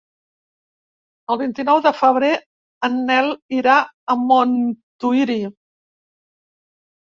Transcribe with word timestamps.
El 1.33 1.39
vint-i-nou 1.41 1.81
de 1.87 1.91
febrer 1.97 2.31
en 2.89 2.97
Nel 3.11 3.31
irà 3.59 3.77
a 3.85 4.19
Montuïri. 4.25 5.39